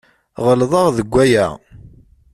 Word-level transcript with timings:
Ɣelḍeɣ 0.45 0.87
deg 0.97 1.07
waya? 1.11 1.47